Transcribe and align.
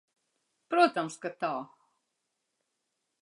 Protams, 0.73 1.17
ka 1.25 1.31
tā. 1.45 1.51